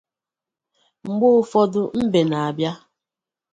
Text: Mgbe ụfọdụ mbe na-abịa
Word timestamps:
Mgbe 1.07 1.27
ụfọdụ 1.41 1.81
mbe 2.05 2.19
na-abịa 2.29 2.71